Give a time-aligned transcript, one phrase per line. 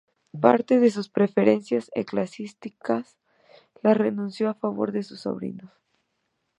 [0.41, 3.19] Parte de sus preferencia eclesiásticas,
[3.83, 5.69] las renunció a favor de sus sobrinos.